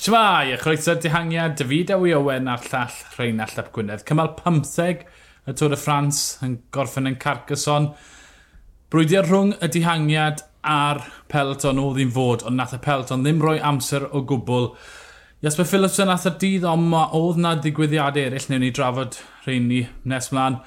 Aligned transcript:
Shmai, 0.00 0.54
y 0.54 0.56
chroeso'r 0.56 0.96
dihangiad, 0.96 1.58
David 1.58 1.90
Ewi 1.92 2.14
Owen 2.16 2.46
a'r 2.48 2.62
llall 2.70 2.94
Rheinald 3.18 3.58
Ap 3.60 3.66
Gwynedd. 3.74 4.00
Cymal 4.08 4.30
15 4.38 5.02
y 5.44 5.54
Tôr 5.60 5.76
y 5.76 5.76
Ffrans 5.76 6.20
yn 6.46 6.54
gorffen 6.72 7.10
yn 7.10 7.18
Carcason. 7.20 7.90
Brwydiau 8.88 9.26
rhwng 9.26 9.52
y 9.60 9.68
dihangiad 9.74 10.40
a'r 10.64 11.02
Pelton 11.28 11.82
oedd 11.84 12.00
hi'n 12.00 12.16
fod, 12.16 12.46
ond 12.48 12.56
nath 12.56 12.72
y 12.78 12.80
Pelton 12.88 13.28
ddim 13.28 13.44
rhoi 13.44 13.58
amser 13.60 14.08
o 14.08 14.24
gwbl. 14.24 14.72
Jasper 15.44 15.68
Phillips 15.68 16.00
yn 16.00 16.08
nath 16.08 16.28
y 16.32 16.36
dydd, 16.46 16.64
ond 16.72 16.96
oedd 16.96 17.44
na 17.44 17.58
ddigwyddiadau 17.60 18.30
eraill 18.30 18.50
newn 18.54 18.64
ni 18.64 18.72
drafod 18.72 19.20
rhain 19.44 19.68
ni 19.68 19.84
nes 20.08 20.32
mlaen. 20.32 20.62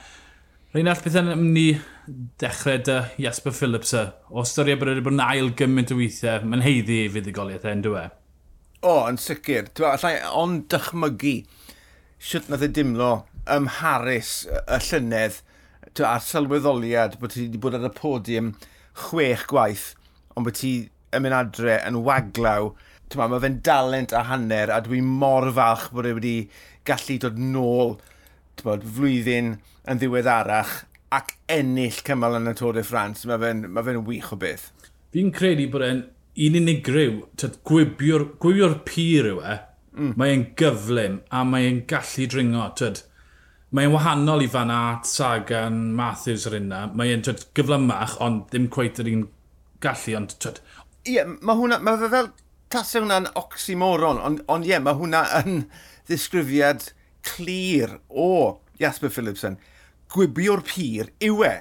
Rhain 0.76 0.94
all 0.94 1.06
beth 1.08 1.22
yn 1.26 1.48
ni 1.56 1.70
dechrau 2.38 2.86
dy 2.86 3.04
Jasper 3.26 3.62
Philipson? 3.64 4.14
O 4.30 4.46
ystyried 4.46 4.78
bod 4.78 4.94
e 4.94 5.00
wedi 5.00 5.10
bod 5.10 5.18
yn 5.18 5.30
ail 5.32 5.56
gymaint 5.58 5.90
o 5.90 5.98
weithiau, 5.98 6.46
mae'n 6.46 6.70
heiddi 6.70 7.08
ei 7.08 7.16
fuddigoliaeth 7.18 7.74
e'n 7.74 7.90
dweud. 7.90 8.20
O, 8.84 8.96
yn 9.08 9.20
sicr. 9.22 9.70
Allai 9.88 10.18
ond 10.28 10.66
dychmygu 10.72 11.38
sut 12.24 12.50
nath 12.52 12.66
e 12.66 12.70
dimlo 12.76 13.12
ym 13.52 13.68
Mharis 13.68 14.44
y 14.64 14.80
llynedd 14.90 15.42
a'r 16.04 16.24
sylweddoliad 16.24 17.20
bod 17.22 17.34
ti 17.34 17.46
wedi 17.46 17.60
bod 17.64 17.76
ar 17.78 17.88
y 17.88 17.92
podium 17.96 18.54
chwech 19.06 19.44
gwaith 19.52 19.92
ond 20.34 20.48
bod 20.48 20.58
ti 20.58 20.74
yn 21.14 21.26
mynd 21.26 21.38
adre 21.38 21.78
yn 21.88 22.00
waglaw 22.08 22.72
ma, 23.20 23.28
mae 23.30 23.44
fe'n 23.44 23.60
dalent 23.66 24.14
a 24.16 24.24
hanner 24.30 24.72
a 24.74 24.80
dwi 24.82 25.02
mor 25.06 25.46
falch 25.54 25.90
bod 25.94 26.08
e 26.10 26.16
wedi 26.18 26.38
gallu 26.88 27.20
dod 27.22 27.38
nôl 27.38 27.96
bod, 28.64 28.88
flwyddyn 28.96 29.54
yn 29.90 30.02
ddiweddarach 30.02 30.74
ac 31.14 31.36
ennill 31.52 32.00
cymal 32.08 32.40
yn 32.40 32.50
y 32.50 32.56
Tôr 32.58 32.74
de 32.78 32.84
France. 32.88 33.28
Mae 33.30 33.38
fe'n 33.42 33.68
ma 33.70 33.84
fe 33.86 33.96
wych 34.00 34.32
o 34.34 34.40
beth. 34.40 34.72
Fi'n 35.14 35.30
credu 35.36 35.68
bod 35.74 35.86
e'n 35.86 36.02
un 36.34 36.58
unigryw, 36.58 37.18
gwibio'r, 37.68 38.26
gwibio'r 38.42 38.78
pyr 38.88 39.30
yw 39.34 39.42
e, 39.46 39.58
mm. 39.98 40.14
mae'n 40.20 40.46
gyflym 40.60 41.20
a 41.30 41.44
mae'n 41.46 41.84
gallu 41.90 42.28
dringo. 42.32 42.66
Tyd, 42.80 43.04
mae'n 43.76 43.94
wahanol 43.94 44.46
i 44.46 44.50
fan 44.50 44.74
at 44.74 45.10
Sagan, 45.10 45.84
Matthews 45.98 46.48
yr 46.50 46.58
unna. 46.62 46.86
Mae'n 46.98 47.26
gyflymach, 47.58 48.18
ond 48.24 48.48
ddim 48.50 48.70
cweith 48.74 49.04
yr 49.04 49.12
un 49.14 49.28
gallu. 49.84 50.18
Ond, 50.20 50.36
tyd... 50.42 50.64
Ie, 51.04 51.18
yeah, 51.18 51.30
mae 51.44 51.60
hwnna, 51.60 51.82
mae 51.84 52.00
fe 52.02 52.10
fel 52.14 52.32
tasau 52.74 53.04
hwnna'n 53.04 53.30
oxymoron, 53.38 54.22
ond 54.24 54.44
ond 54.50 54.66
ie, 54.66 54.74
yeah, 54.74 54.82
mae 54.82 54.98
hwnna 54.98 55.26
yn 55.44 55.66
ddisgrifiad 56.08 56.90
clir 57.28 58.00
o 58.10 58.60
Jasper 58.82 59.14
Philipson. 59.14 59.60
Gwibio'r 60.14 60.64
pyr 60.66 61.12
yw 61.24 61.44
e, 61.46 61.54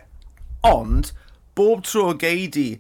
ond 0.65 1.13
bob 1.59 1.83
tro 1.85 2.13
geidi, 2.17 2.79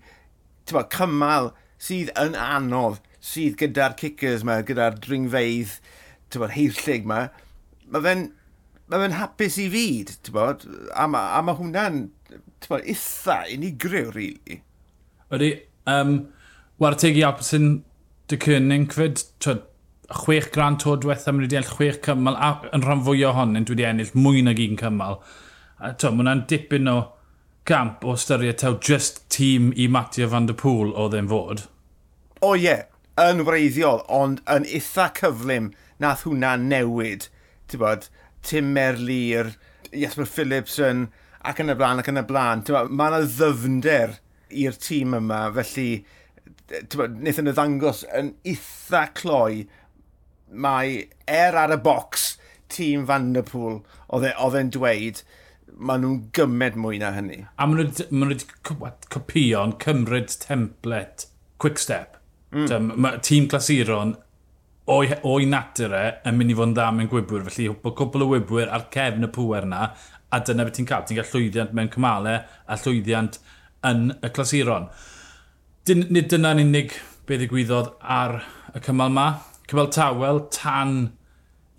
ti'n 0.64 0.88
cymal 0.94 1.52
sydd 1.82 2.12
yn 2.20 2.36
anodd, 2.38 3.00
sydd 3.22 3.58
gyda'r 3.60 3.96
kickers 3.98 4.44
yma, 4.46 4.60
gyda'r 4.66 5.00
dringfeidd, 5.02 5.78
bod, 6.36 6.54
heillig 6.54 7.04
yma, 7.04 7.26
mae 7.92 8.04
fe'n 8.06 8.28
ma 8.92 9.00
fe 9.00 9.16
hapus 9.16 9.58
i 9.62 9.68
fyd, 9.72 10.14
bod, 10.34 10.66
a 10.94 11.06
mae 11.10 11.44
ma 11.46 11.56
hwnna'n 11.58 12.04
tybod, 12.62 12.86
eitha 12.88 13.42
unigryw, 13.54 14.12
really. 14.14 14.60
Ydy, 15.32 15.52
um, 15.90 16.16
Wartegi 16.82 17.24
Alpesyn 17.26 17.70
dy 18.30 18.38
Cynning, 18.42 18.88
cfyd, 18.92 19.24
tywed, 19.42 19.64
chwech 20.12 20.50
gran 20.52 20.76
to 20.80 20.94
diwetha, 21.00 21.32
mae'n 21.32 21.46
wedi 21.46 21.56
ennill 21.56 21.72
chwech 21.72 22.02
cymal, 22.04 22.36
a 22.36 22.72
yn 22.76 22.84
rhan 22.84 23.04
fwy 23.06 23.24
ohonyn, 23.28 23.64
dwi 23.64 23.78
wedi 23.78 23.88
ennill 23.88 24.12
mwy 24.18 24.42
nag 24.44 24.60
un 24.60 24.78
cymal. 24.80 25.20
A 25.80 25.94
to, 25.96 26.10
mae 26.12 26.20
hwnna'n 26.20 26.44
dipyn 26.50 26.90
o 26.92 26.98
gamp 27.64 28.04
o 28.04 28.16
styried 28.18 28.58
taw 28.58 28.74
just 28.74 29.22
tîm 29.30 29.72
i 29.76 29.86
Matio 29.88 30.28
Van 30.28 30.46
Der 30.46 30.58
Pŵl 30.58 30.94
oedd 30.98 31.14
e'n 31.18 31.30
fod. 31.30 31.66
O 32.40 32.52
oh, 32.52 32.56
ie, 32.56 32.64
yeah. 32.66 32.86
yn 33.22 33.44
wreiddiol, 33.46 34.02
ond 34.10 34.40
yn 34.50 34.66
eitha 34.66 35.10
cyflym 35.18 35.70
nath 36.02 36.24
hwnna 36.26 36.56
newid. 36.58 37.28
Ti'n 37.70 37.82
bod, 37.82 38.08
Tim 38.42 38.72
Merlir, 38.74 39.54
Jesper 39.92 40.26
Philipson, 40.26 41.06
ac 41.46 41.60
yn 41.62 41.70
y 41.70 41.76
blaen, 41.78 42.02
ac 42.02 42.10
yn 42.10 42.18
y 42.18 42.24
blaen. 42.26 42.64
Mae 42.66 43.12
yna 43.12 43.22
ddyfnder 43.28 44.16
i'r 44.64 44.80
tîm 44.82 45.14
yma, 45.20 45.44
felly 45.54 45.90
tybod, 46.72 47.18
wnaethon 47.20 47.48
nhw 47.48 47.56
ddangos 47.56 48.02
yn 48.16 48.32
eitha 48.48 49.06
cloi 49.18 49.66
mae 50.52 51.06
er 51.30 51.56
ar 51.58 51.72
y 51.74 51.78
bocs 51.84 52.32
tîm 52.72 53.06
Van 53.08 53.32
Der 53.36 53.44
Pŵl 53.48 53.80
e- 54.24 54.34
oedd 54.44 54.58
e'n 54.58 54.72
dweud 54.72 55.22
maen 55.82 56.02
nhw'n 56.04 56.18
gymed 56.36 56.76
mwy 56.78 56.98
na 57.02 57.12
hynny. 57.16 57.42
A 57.58 57.66
maen 57.66 57.92
nhw 57.92 58.28
wedi 58.30 58.48
copio'n 59.12 59.76
cymryd 59.82 60.34
template 60.42 61.28
quick 61.62 61.78
step. 61.78 62.18
Mm. 62.52 62.92
Mae 63.00 63.20
tîm 63.24 63.48
clasuron 63.50 64.16
o'i, 64.90 65.14
oi 65.24 65.46
natur 65.48 65.94
e 65.96 66.04
yn 66.28 66.36
mynd 66.38 66.52
i 66.52 66.56
fod 66.58 66.70
yn 66.70 66.74
dda 66.76 66.88
mewn 66.94 67.10
gwybwyr, 67.10 67.46
felly 67.48 67.70
bod 67.84 67.96
cwbl 67.98 68.26
o 68.26 68.28
wybwyr 68.34 68.72
ar 68.74 68.88
cefn 68.94 69.28
y 69.28 69.30
pwer 69.32 69.68
yna 69.68 69.86
a 70.32 70.40
dyna 70.40 70.66
beth 70.66 70.78
ti'n 70.78 70.88
cael. 70.88 71.06
Ti'n 71.06 71.20
cael 71.20 71.30
llwyddiant 71.30 71.74
mewn 71.76 71.90
cymalau 71.92 72.42
a 72.42 72.78
llwyddiant 72.82 73.38
yn 73.88 74.12
y 74.18 74.32
clasuron. 74.34 74.90
Dyn, 75.88 76.06
nid 76.14 76.30
dyna'n 76.32 76.62
unig 76.62 76.94
beth 77.28 77.42
ddigwyddodd 77.42 77.94
ar 78.18 78.40
y 78.72 78.82
cymal 78.84 79.12
yma. 79.12 79.26
Cymal 79.70 79.90
tawel 79.94 80.44
tan 80.54 80.96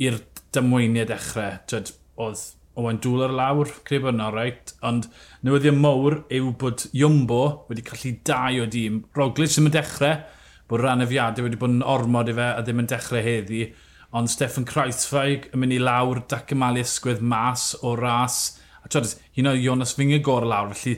i'r 0.02 0.20
dymweiniau 0.56 1.10
dechrau. 1.10 1.60
Tyd, 1.70 1.94
oedd 2.22 2.46
Owen 2.80 2.98
dŵl 3.04 3.28
ar 3.28 3.34
lawr, 3.38 3.70
creu 3.86 4.02
bod 4.02 4.16
yna, 4.16 4.32
reit? 4.34 4.74
Ond 4.86 5.06
newyddion 5.46 5.78
mowr 5.82 6.24
yw 6.34 6.54
bod 6.58 6.88
Jumbo 6.98 7.44
wedi 7.70 7.86
colli 7.86 8.16
dau 8.26 8.64
o 8.64 8.70
dîm. 8.70 9.04
Roglic 9.18 9.54
ddim 9.54 9.70
yn 9.70 9.76
dechrau, 9.76 10.24
bod 10.70 10.82
rhan 10.82 11.06
efiadau 11.06 11.46
wedi 11.46 11.60
bod 11.62 11.76
yn 11.76 11.86
ormod 11.86 12.32
i 12.32 12.38
fe 12.40 12.48
a 12.50 12.64
ddim 12.66 12.82
yn 12.82 12.90
dechrau 12.90 13.22
heddi. 13.22 13.68
Ond 14.14 14.30
Stefan 14.30 14.66
Kreisfeig 14.70 15.52
yn 15.54 15.62
mynd 15.62 15.76
i 15.76 15.80
lawr, 15.82 16.24
Dac 16.24 16.48
dacymali 16.48 16.82
ysgwydd 16.86 17.22
mas 17.22 17.72
o 17.82 17.94
ras. 18.00 18.40
A 18.82 18.90
trod, 18.90 19.14
hyn 19.38 19.52
o 19.52 19.54
Jonas 19.58 19.94
Fingegor 19.98 20.46
lawr, 20.50 20.74
felly 20.74 20.98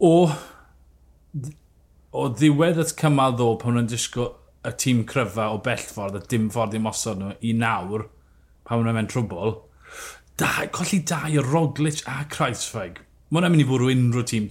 o, 0.00 0.30
o 2.12 2.24
ddiwedd 2.32 2.80
at 2.82 2.96
cymal 2.98 3.36
ddo 3.36 3.52
pan 3.60 3.76
nhw'n 3.76 3.92
disgo 3.92 4.30
y 4.64 4.72
tîm 4.80 5.04
cryfa 5.08 5.50
o 5.52 5.60
bell 5.64 5.84
ffordd 5.84 6.18
a 6.18 6.24
dim 6.30 6.48
ffordd 6.52 6.76
i 6.76 6.82
mosod 6.82 7.20
nhw 7.20 7.36
i 7.44 7.52
nawr 7.56 8.08
pan 8.64 8.80
nhw'n 8.80 8.96
mynd 8.96 9.12
trwbl 9.12 9.58
da, 10.36 10.68
colli 10.72 11.00
dau 11.00 11.38
o 11.38 11.42
Roglic 11.42 12.02
a 12.10 12.24
Kreisfeig. 12.30 12.98
Mae 13.30 13.38
hwnna'n 13.38 13.54
mynd 13.54 13.62
i 13.62 13.66
fwrw 13.68 13.90
unrhyw 13.92 14.24
tîm. 14.26 14.48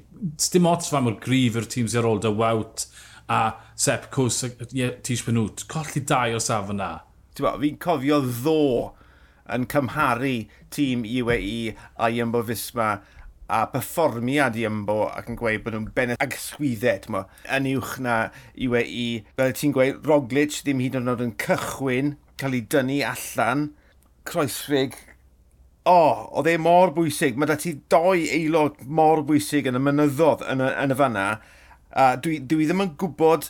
Dim 0.53 0.67
ots 0.69 0.91
fan 0.91 1.03
mor 1.05 1.17
grif 1.23 1.57
yw'r 1.59 1.67
tîm 1.71 1.89
sy'n 1.91 2.01
ar 2.01 2.07
ôl 2.07 2.21
dy 2.23 2.31
Wout 2.39 2.85
a 3.31 3.39
Sepp 3.79 4.07
Cws 4.13 4.45
a 4.47 4.89
Tish 5.03 5.25
Penwt. 5.27 5.65
Colli 5.71 6.03
dau 6.07 6.37
o 6.37 6.41
saf 6.43 6.71
yna. 6.71 6.91
Fi'n 7.35 7.79
cofio 7.83 8.21
ddo 8.23 8.61
yn 9.53 9.67
cymharu 9.71 10.35
tîm 10.71 11.03
UAE 11.03 11.75
a 11.99 12.09
Iambo 12.09 12.45
Fisma 12.47 12.93
a 13.51 13.63
perfformiad 13.67 14.55
Iambo 14.57 15.01
ac 15.11 15.27
yn 15.33 15.39
gweud 15.39 15.65
bod 15.65 15.75
nhw'n 15.75 15.91
beneth 15.95 16.23
ag 16.23 16.37
swyddau, 16.39 17.25
yn 17.51 17.71
uwch 17.75 17.97
na 18.05 18.19
UAE. 18.55 19.25
Fel 19.35 19.57
ti'n 19.59 19.75
gweud, 19.75 19.99
Roglic 20.07 20.61
ddim 20.63 20.83
hyd 20.83 20.95
yn 21.01 21.11
oed 21.11 21.25
yn 21.27 21.35
cychwyn, 21.43 22.15
cael 22.39 22.55
ei 22.55 22.63
dynnu 22.71 23.01
allan, 23.11 23.73
Croesfrig 24.23 24.95
o, 25.83 25.93
oh, 25.93 26.23
oedd 26.39 26.47
e 26.47 26.55
mor 26.61 26.93
bwysig. 26.95 27.35
Mae 27.37 27.49
da 27.49 27.57
ti 27.59 27.75
doi 27.91 28.23
aelod 28.31 28.79
mor 28.87 29.23
bwysig 29.27 29.67
yn 29.67 29.79
y 29.79 29.83
mynyddodd 29.83 30.45
yn 30.53 30.63
y, 30.63 30.71
yn 30.83 30.95
y 30.95 30.97
fanna. 30.99 31.27
A 31.91 32.13
dwi, 32.23 32.39
dwi 32.39 32.67
ddim 32.69 32.85
yn 32.85 32.93
gwybod 32.99 33.49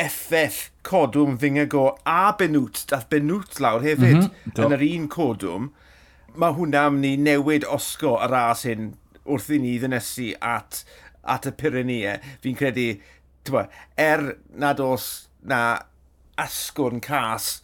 effaith 0.00 0.70
codwm 0.88 1.36
ddingago 1.40 1.90
a 2.08 2.32
benwt, 2.38 2.86
dath 2.90 3.08
benwt 3.12 3.60
lawr 3.60 3.84
hefyd 3.84 4.16
mm 4.16 4.28
-hmm, 4.30 4.64
yn 4.64 4.76
yr 4.78 4.84
un 4.88 5.08
codwm. 5.12 5.70
Mae 6.40 6.56
hwnna 6.56 6.86
am 6.88 7.00
ni 7.02 7.12
newid 7.20 7.66
osgo 7.68 8.16
y 8.16 8.28
ras 8.32 8.64
hyn 8.68 8.94
wrth 9.28 9.50
i 9.52 9.60
ni 9.60 9.76
ddynesu 9.78 10.32
at, 10.40 10.80
at 11.22 11.46
y 11.46 11.52
Pyrenee. 11.60 12.16
Fi'n 12.40 12.56
credu, 12.56 12.88
twa, 13.44 13.66
er 14.00 14.38
nad 14.56 14.80
os 14.80 15.28
na 15.44 15.82
asgwrn 16.40 17.02
cas 17.04 17.58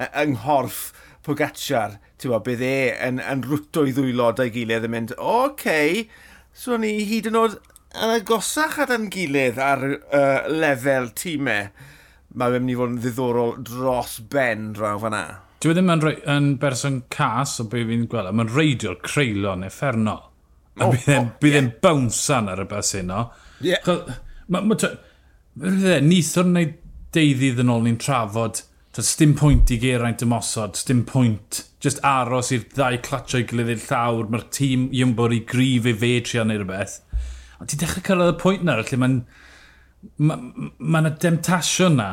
yng 0.00 0.36
nghorff 0.36 0.90
Pogacar, 1.30 1.98
ti'n 2.18 2.32
bod, 2.32 2.44
bydd 2.48 2.62
e 2.66 2.76
yn, 3.06 3.20
yn 3.22 3.44
rwto 3.46 3.84
i 3.86 3.92
ddwylo 3.94 4.32
ei 4.42 4.50
gilydd 4.54 4.88
yn 4.88 4.94
mynd, 4.94 5.12
o, 5.16 5.44
okay, 5.46 6.08
so 6.52 6.74
ni 6.80 6.96
hyd 7.06 7.28
yn 7.30 7.38
oed 7.38 7.54
yn 7.94 8.14
agosach 8.16 8.80
at 8.82 8.90
yn 8.94 9.06
gilydd 9.14 9.60
ar 9.62 9.84
uh, 9.86 10.48
lefel 10.50 11.10
tîmau. 11.14 11.70
Mae 12.34 12.54
fe'n 12.54 12.64
mynd 12.64 12.72
i 12.72 12.78
fod 12.78 12.92
yn 12.92 12.98
ddiddorol 13.02 13.54
dros 13.66 14.16
ben 14.30 14.72
draw 14.74 14.98
fan'na. 15.02 15.22
Dwi 15.62 15.72
e 15.72 15.76
ddim 15.76 15.92
yn, 15.92 16.04
yn 16.34 16.50
berson 16.62 17.02
cas 17.12 17.58
o 17.62 17.66
beth 17.70 17.86
fi'n 17.90 18.06
gweld, 18.10 18.34
mae'n 18.34 18.52
reidio'r 18.54 18.98
creulon 19.06 19.66
effernol. 19.66 20.26
A 20.80 20.86
oh, 20.86 20.94
bydd 20.94 21.08
e'n 21.10 21.26
oh, 21.28 21.46
yeah. 21.46 21.70
bownsan 21.82 22.50
ar 22.50 22.62
y 22.62 22.66
bus 22.70 22.94
heno. 22.96 23.24
Yeah. 23.62 23.86
Ma, 24.48 24.62
ma, 24.64 24.78
Nith 26.00 26.36
o'n 26.40 26.54
neud 26.54 26.76
deuddydd 27.14 27.60
yn 27.64 27.72
ôl 27.74 27.82
ni'n 27.84 27.98
trafod 28.00 28.62
Does 28.96 29.12
dim 29.16 29.36
pwynt 29.38 29.70
i 29.70 29.78
Geraint 29.78 30.22
ymosod, 30.24 30.80
dim 30.86 31.04
pwynt. 31.06 31.64
Just 31.80 32.00
aros 32.04 32.50
i'r 32.50 32.64
ddau 32.72 32.98
clatio 33.06 33.38
i 33.38 33.46
gilydd 33.46 33.84
llawr, 33.86 34.26
mae'r 34.32 34.48
tîm 34.50 34.88
Iwmbor 34.90 35.34
i 35.36 35.44
grif 35.46 35.86
i 35.86 35.94
fe 35.94 36.16
trio 36.26 36.42
neu 36.44 36.58
rhywbeth. 36.58 36.98
Ond 37.60 37.70
ti'n 37.70 37.84
dechrau 37.84 38.02
cyrraedd 38.08 38.34
y 38.34 38.40
pwynt 38.40 38.66
na, 38.66 38.80
lle 38.80 38.98
mae'n... 38.98 39.22
Mae 40.16 40.40
yna 40.40 40.72
ma, 40.80 41.02
ma 41.04 41.14
demtasiwn 41.22 41.98
na 42.00 42.10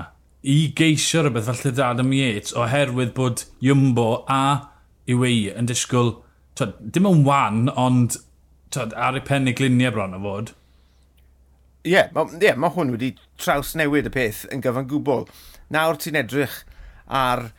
i 0.47 0.57
geisio 0.77 1.24
rhywbeth 1.24 1.50
fel 1.50 1.74
lle 1.74 1.83
Adam 1.88 2.13
Yates 2.13 2.53
oherwydd 2.53 3.13
bod 3.18 3.44
Jumbo 3.63 4.24
a 4.29 4.69
Iwei 5.09 5.47
yn 5.56 5.69
disgwyl, 5.69 6.18
twed, 6.59 6.77
dim 6.94 7.07
yn 7.07 7.25
wan, 7.25 7.68
ond 7.74 8.19
twed, 8.75 8.94
ar 8.94 9.18
y 9.18 9.24
pen 9.24 9.47
i 9.50 9.53
gliniau 9.56 9.94
bron 9.95 10.15
o 10.18 10.21
fod. 10.24 10.53
Ie, 11.88 11.94
yeah, 11.94 12.09
mae 12.13 12.41
yeah, 12.44 12.57
ma 12.59 12.69
hwn 12.75 12.91
wedi 12.94 13.13
traws 13.39 13.71
newid 13.79 14.09
y 14.09 14.13
peth 14.13 14.44
yn 14.51 14.62
gyfan 14.62 14.89
gwbl 14.91 15.25
nawr 15.73 15.99
ti'n 16.01 16.19
edrych 16.19 16.61
ar 17.07 17.49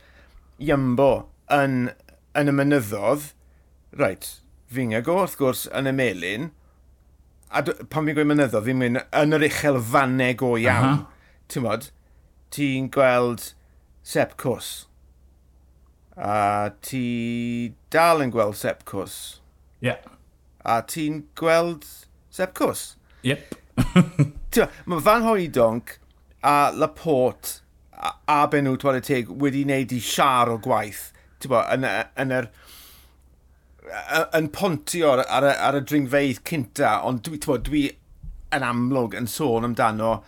Iambo 0.59 1.29
yn, 1.53 1.91
yn 2.37 2.51
y 2.51 2.55
mynyddodd, 2.55 3.31
reit, 3.99 4.27
fingago 4.69 5.15
wrth 5.21 5.37
gwrs 5.39 5.67
yn 5.75 5.89
y 5.89 5.93
melin, 5.95 6.49
a 7.49 7.63
pan 7.63 8.05
fi'n 8.05 8.17
gweud 8.17 8.29
mynyddodd, 8.29 8.67
fi'n 8.67 8.81
mynd 8.81 9.01
yn 9.21 9.37
yr 9.37 9.47
uchel 9.47 9.79
fannau 9.91 10.35
go 10.37 10.51
iawn. 10.59 10.91
Uh 10.91 10.99
-huh. 10.99 11.07
Ti'n 11.49 11.65
bod, 11.65 11.89
ti'n 12.53 12.89
gweld 12.93 13.53
Sepp 14.05 14.35
Cws. 14.41 14.69
A 16.19 16.69
ti 16.83 17.73
dal 17.93 18.21
yn 18.25 18.33
gweld 18.33 18.57
Sepp 18.59 18.83
Cws. 18.89 19.39
Ie. 19.81 19.89
Yeah. 19.89 20.03
A 20.65 20.81
ti'n 20.85 21.23
gweld 21.39 21.87
Sepp 22.29 22.53
Cws. 22.57 22.93
Yep. 23.23 23.55
mae 24.89 25.01
Van 25.03 25.23
hoi 25.23 25.49
a 26.43 26.71
Laporte 26.71 27.61
a, 27.99 28.13
a 28.31 28.39
benw, 28.51 28.75
ti'n 28.79 29.03
teg, 29.05 29.31
wedi 29.43 29.65
wneud 29.67 29.93
i 29.95 29.99
siar 30.03 30.51
o 30.53 30.57
gwaith, 30.63 31.09
ti'n 31.39 31.53
bod, 31.53 31.69
yn, 31.75 31.87
yn, 32.23 32.35
yr, 32.39 32.49
yn 34.37 34.49
pontio 34.55 35.13
ar, 35.15 35.25
ar, 35.27 35.49
ar 35.51 35.79
y 35.79 35.83
dringfeidd 35.91 36.43
cynta, 36.47 36.99
ond 37.07 37.23
dwi, 37.27 37.41
bod, 37.45 37.65
dwi 37.67 37.85
yn 38.55 38.65
amlwg 38.65 39.17
yn 39.19 39.29
sôn 39.29 39.67
amdano 39.67 40.19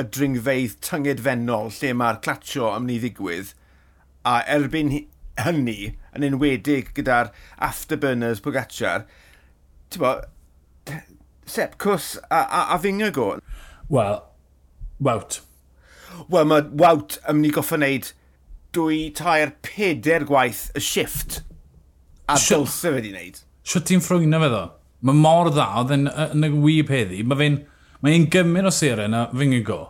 y 0.00 0.06
dringfeidd 0.08 0.78
tyngedfennol 0.84 1.70
lle 1.76 1.92
mae'r 1.96 2.20
clatio 2.24 2.72
am 2.72 2.88
ni 2.88 2.98
ddigwydd, 3.02 3.54
a 4.28 4.40
erbyn 4.56 4.92
hynny, 5.42 5.92
yn 6.16 6.26
enwedig 6.26 6.92
gyda'r 6.96 7.32
afterburners 7.68 8.42
Pogacar, 8.44 9.06
ti'n 9.92 10.04
bod, 10.04 10.28
Sepp 11.52 11.78
Cws 11.82 12.16
a, 12.30 12.42
a, 12.44 12.60
a 12.74 12.78
Fingago. 12.82 13.36
Wel, 13.92 14.22
wawt. 15.02 15.40
Wel, 16.32 16.48
mae 16.48 16.66
wawt 16.80 17.18
yn 17.28 17.38
mynd 17.38 17.50
i 17.50 17.54
goffa 17.54 17.78
wneud 17.78 18.12
dwy 18.72 19.00
tair 19.16 19.52
peder 19.64 20.24
gwaith 20.28 20.68
y 20.76 20.82
shift 20.82 21.42
a 22.30 22.38
dylse 22.40 22.92
fe 22.94 23.02
di 23.04 23.12
wneud. 23.12 23.42
Sio 23.66 23.82
ti'n 23.84 24.02
ffrwyno 24.02 24.40
fe 24.42 24.48
ddo? 24.52 24.62
Mae 25.02 25.18
mor 25.18 25.50
dda 25.52 25.66
oedd 25.80 25.92
yn, 25.96 26.06
yn 26.08 26.46
y 26.46 26.50
wyb 26.62 26.92
heddi. 26.92 27.22
Mae 27.26 27.40
fe'n 27.40 27.58
mae 28.02 28.18
un 28.18 28.28
gymryd 28.32 28.68
o 28.70 28.72
seren 28.74 29.14
na 29.14 29.26
fyngygo. 29.34 29.80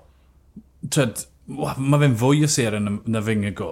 Tyd, 0.93 1.25
mae 1.47 2.03
fe'n 2.03 2.19
fwy 2.21 2.45
o 2.47 2.51
seren 2.51 2.89
na, 2.89 2.97
na 3.17 3.23
fyngygo. 3.25 3.71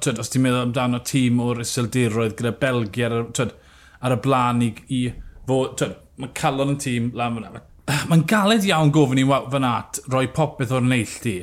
Tyd, 0.00 0.20
os 0.22 0.32
ti'n 0.32 0.46
meddwl 0.46 0.70
amdano 0.70 1.02
tîm 1.04 1.42
o'r 1.44 1.60
iseldiroedd 1.64 2.38
gyda 2.38 2.54
Belgia 2.62 3.10
ar, 3.10 3.28
tyd, 3.36 3.52
ar 4.00 4.16
y 4.16 4.20
blaen 4.24 4.64
i, 4.64 4.72
i 4.88 5.04
fod... 5.48 5.76
Tyd, 5.82 5.98
mae 6.22 6.30
calon 6.38 6.76
y 6.76 6.78
tîm 6.78 7.10
lan 7.18 7.40
fyna. 7.40 7.64
Mae'n 8.08 8.22
galed 8.30 8.64
iawn 8.68 8.92
gofyn 8.94 9.20
i 9.20 9.26
fan 9.26 9.66
at 9.68 9.98
roi 10.12 10.28
popeth 10.32 10.72
o'r 10.72 10.86
neill 10.86 11.18
ti 11.20 11.40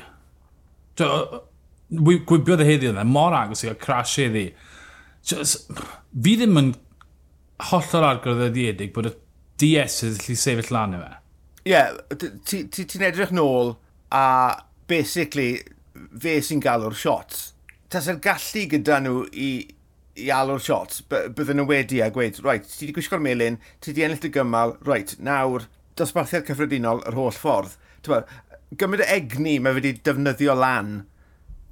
gwybiodd 0.99 2.63
y 2.63 2.67
heddi 2.67 2.91
yna, 2.91 3.05
mor 3.07 3.35
agos 3.35 3.63
i 3.63 3.69
gael 3.69 3.79
crash 3.81 4.17
heddi. 4.21 4.47
Fi 5.25 6.37
ddim 6.39 6.59
yn 6.61 6.71
hollol 7.69 8.07
argyfod 8.07 8.41
ddediedig 8.41 8.93
bod 8.95 9.11
y 9.11 9.13
DS 9.61 10.01
yn 10.07 10.15
gallu 10.17 10.37
sefyll 10.39 10.73
lan 10.73 10.95
i 10.97 11.01
fe. 11.01 11.11
Ie, 11.61 11.73
yeah, 11.75 11.91
ti'n 12.17 12.69
ti, 12.73 12.85
ti 12.89 13.03
edrych 13.05 13.33
nôl 13.37 13.75
a 14.17 14.25
basically 14.89 15.59
fe 16.17 16.39
sy'n 16.41 16.63
galw'r 16.63 16.97
shots. 16.97 17.51
Tas 17.91 18.07
yr 18.09 18.21
gallu 18.23 18.65
gyda 18.71 19.01
nhw 19.03 19.25
i, 19.31 19.51
i 20.17 20.31
alw'r 20.33 20.63
shots, 20.63 21.03
bydden 21.11 21.59
nhw 21.59 21.67
wedi 21.69 22.01
a 22.01 22.09
gweud, 22.13 22.39
right, 22.45 22.65
ti 22.65 22.85
wedi 22.85 22.95
gwisgo'r 22.97 23.21
melin, 23.21 23.59
ti 23.79 23.91
wedi 23.91 24.07
ennill 24.07 24.23
dy 24.23 24.31
gymal, 24.33 24.77
right, 24.87 25.13
nawr, 25.21 25.67
dosbarthiad 25.99 26.47
cyffredinol 26.47 27.03
yr 27.09 27.19
holl 27.19 27.35
ffordd. 27.35 27.77
Tewa, 28.01 28.23
gymryd 28.79 29.03
e 29.03 29.11
egni 29.17 29.59
mae 29.59 29.75
wedi 29.75 29.97
defnyddio 29.99 30.55
lan, 30.55 31.01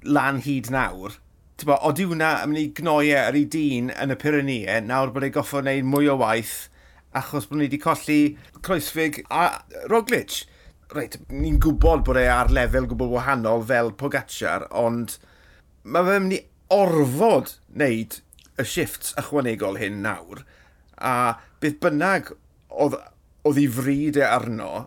lan 0.04 0.40
hyd 0.44 0.68
nawr, 0.74 1.16
Tybo, 1.60 1.74
o 1.84 1.90
diw 1.92 2.14
na 2.16 2.38
yn 2.40 2.54
mynd 2.54 2.58
i 2.60 2.68
gnoe 2.78 3.10
e 3.10 3.16
ar 3.20 3.36
ei 3.36 3.44
dyn 3.52 3.90
yn 3.92 4.14
y 4.14 4.16
Pyrenee, 4.16 4.78
nawr 4.80 5.10
bod 5.12 5.26
ei 5.26 5.32
goffo 5.34 5.60
wneud 5.60 5.84
mwy 5.92 6.06
o 6.08 6.14
waith, 6.16 6.70
achos 7.12 7.44
bod 7.50 7.60
ni 7.60 7.66
wedi 7.66 7.80
colli 7.82 8.20
Croesfig 8.64 9.18
a 9.28 9.42
Roglic. 9.92 10.38
Reit, 10.96 11.18
ni'n 11.28 11.58
gwybod 11.60 12.06
bod 12.06 12.16
e 12.16 12.24
ar 12.32 12.48
lefel 12.56 12.88
gwbl 12.88 13.12
wahanol 13.12 13.66
fel 13.68 13.92
Pogacar, 14.00 14.64
ond 14.72 15.18
mae 15.84 16.08
fe'n 16.08 16.24
mynd 16.30 16.38
i 16.38 16.40
orfod 16.72 17.52
wneud 17.74 18.16
y 18.56 18.66
shifts 18.72 19.12
ychwanegol 19.20 19.76
hyn 19.82 20.00
nawr. 20.06 20.40
A 20.96 21.36
bydd 21.60 21.76
bynnag 21.84 22.32
oedd, 22.72 22.96
oedd 23.44 23.60
ei 23.60 23.68
fryd 23.76 24.16
e 24.16 24.24
arno, 24.24 24.86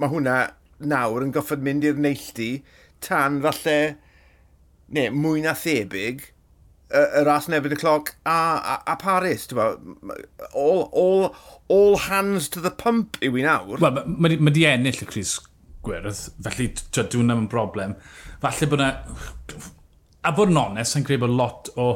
mae 0.00 0.14
hwnna 0.14 0.38
nawr 0.78 1.24
yn 1.24 1.34
goffod 1.34 1.62
mynd 1.64 1.86
i'r 1.86 2.00
neilltu 2.00 2.56
tan 3.04 3.40
falle, 3.44 3.96
ne, 4.92 5.08
mwy 5.12 5.42
na 5.44 5.54
thebyg, 5.56 6.24
y, 6.90 7.02
y 7.02 7.24
ras 7.26 7.48
nebyd 7.50 7.76
y 7.76 7.80
cloc 7.80 8.14
a, 8.24 8.38
a, 8.58 8.76
a 8.92 8.96
Paris. 9.00 9.48
All, 10.52 10.88
all, 10.92 11.34
all 11.68 11.96
hands 12.06 12.48
to 12.48 12.60
the 12.60 12.70
pump 12.70 13.18
yw 13.24 13.40
i 13.40 13.46
nawr. 13.46 13.80
Wel, 13.82 14.02
mae 14.06 14.40
ma 14.40 14.54
di 14.54 14.66
ennill 14.68 15.02
y 15.02 15.08
Cris 15.08 15.38
Gwyrdd, 15.86 16.20
felly 16.42 16.72
dwi'n 16.96 17.32
am 17.32 17.44
yn 17.44 17.50
broblem. 17.50 17.96
Falle 18.42 18.70
bod 18.70 18.82
na... 18.82 18.92
A 20.26 20.32
bod 20.34 20.50
yn 20.50 20.58
onest, 20.58 20.96
sa'n 20.96 21.04
credu 21.06 21.22
bod 21.22 21.36
lot 21.38 21.68
o 21.78 21.90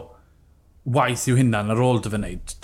waith 0.94 1.26
yw 1.30 1.40
hunan 1.40 1.72
ar 1.74 1.80
ôl 1.82 1.98
dy 2.02 2.12
fe 2.12 2.20
wneud 2.20 2.54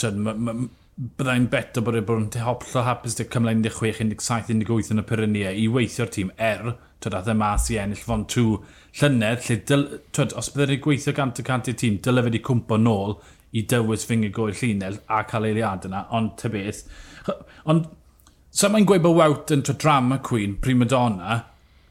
byddai'n 0.96 1.50
beto 1.52 1.82
bod 1.84 1.98
e 1.98 2.00
bod 2.08 2.22
yn 2.22 2.44
holl 2.46 2.76
o 2.80 2.82
hapus 2.86 3.18
dy 3.18 3.26
cymlaen 3.28 3.58
16, 3.60 4.14
17, 4.16 4.62
18 4.64 4.94
yn 4.94 5.02
y 5.02 5.04
Pyrrheniau 5.04 5.58
i 5.60 5.66
weithio'r 5.68 6.08
tîm 6.14 6.30
er, 6.40 6.70
twyd 7.04 7.16
athau 7.18 7.36
mas 7.36 7.66
i 7.68 7.76
ennill 7.82 8.00
fon 8.00 8.24
tŵ 8.32 8.46
llynedd, 9.02 9.42
lle, 9.44 9.58
dyl, 9.68 9.84
twyd, 10.16 10.32
os 10.40 10.48
byddai'n 10.54 10.80
gweithio 10.86 11.12
gant 11.18 11.42
y 11.42 11.44
cant 11.44 11.68
i'r 11.68 11.76
tîm, 11.82 12.00
dyle 12.00 12.24
fe 12.24 12.30
wedi 12.30 12.40
cwmpo 12.48 12.80
nôl 12.80 13.18
i 13.52 13.66
dywys 13.68 14.08
fyngau 14.08 14.32
goel 14.38 14.56
llunel 14.56 14.96
a 15.12 15.20
cael 15.28 15.50
eiliad 15.50 15.84
yna, 15.90 16.06
ond 16.16 16.32
te 16.40 16.48
beth. 16.56 16.82
Ond, 17.68 17.92
so 18.48 18.72
mae'n 18.72 18.88
gweud 18.88 19.04
bod 19.04 19.20
Wout 19.20 19.52
yn 19.52 19.68
twyd 19.68 19.82
drama 19.84 20.22
queen, 20.24 20.56
prima 20.64 20.88
donna, 20.88 21.42